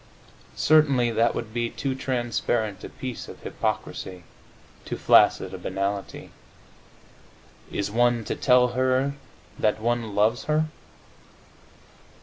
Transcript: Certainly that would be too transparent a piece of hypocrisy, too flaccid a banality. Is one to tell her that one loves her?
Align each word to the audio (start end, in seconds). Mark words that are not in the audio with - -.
Certainly 0.55 1.11
that 1.11 1.35
would 1.35 1.53
be 1.53 1.69
too 1.69 1.93
transparent 1.93 2.83
a 2.83 2.89
piece 2.89 3.27
of 3.27 3.41
hypocrisy, 3.41 4.23
too 4.83 4.97
flaccid 4.97 5.53
a 5.53 5.59
banality. 5.59 6.31
Is 7.71 7.91
one 7.91 8.23
to 8.25 8.33
tell 8.35 8.69
her 8.69 9.13
that 9.59 9.79
one 9.79 10.15
loves 10.15 10.45
her? 10.45 10.65